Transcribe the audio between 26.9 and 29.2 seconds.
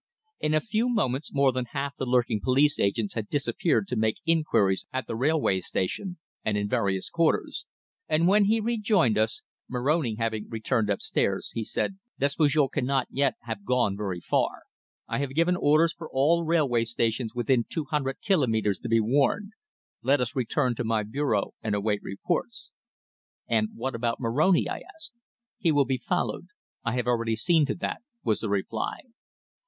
have already seen to that," was the reply.